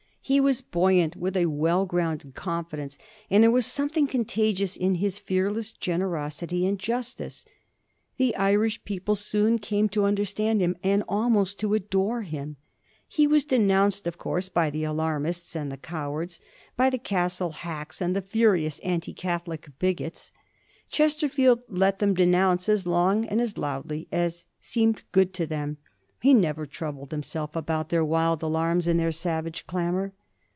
He 0.23 0.39
was 0.39 0.61
buoyant 0.61 1.17
with 1.17 1.35
a 1.35 1.47
well 1.47 1.85
grounded 1.85 2.35
confidence; 2.35 2.97
and 3.29 3.43
there 3.43 3.51
was 3.51 3.65
something 3.65 4.07
contagious 4.07 4.77
in 4.77 4.95
his 4.95 5.17
fearless 5.19 5.73
generosity 5.73 6.65
and 6.65 6.79
justice. 6.79 7.43
The 8.17 8.33
Irish 8.37 8.81
people 8.85 9.17
soon 9.17 9.59
came 9.59 9.89
to 9.89 10.05
understand 10.05 10.61
him, 10.61 10.77
and 10.83 11.03
almost 11.09 11.59
to 11.59 11.73
adore 11.73 12.21
him. 12.21 12.55
He 13.09 13.27
was 13.27 13.43
denounced, 13.43 14.07
of 14.07 14.17
course, 14.17 14.47
by 14.47 14.69
the 14.69 14.85
alarmists 14.85 15.53
and 15.53 15.69
the 15.69 15.75
cow 15.75 16.11
ards; 16.11 16.39
by 16.77 16.89
the 16.91 16.99
Castle 16.99 17.49
hacks 17.49 17.99
and 17.99 18.15
the 18.15 18.21
furious 18.21 18.79
anti 18.81 19.13
Catholic 19.13 19.67
bigots. 19.79 20.31
Chesterfield 20.89 21.59
let 21.67 21.97
them 21.99 22.13
denounce 22.13 22.69
as 22.69 22.87
long 22.87 23.25
and 23.25 23.41
as 23.41 23.57
loudly 23.57 24.07
as 24.13 24.45
seemed 24.61 25.01
good 25.11 25.33
to 25.33 25.45
them. 25.47 25.75
He 26.21 26.33
never 26.35 26.65
troubled 26.67 27.11
him 27.11 27.23
self 27.23 27.53
about 27.55 27.89
their 27.89 28.05
wild 28.05 28.41
alarms 28.43 28.87
and 28.87 28.97
their 28.97 29.11
savage 29.11 29.65
clamor. 29.67 30.13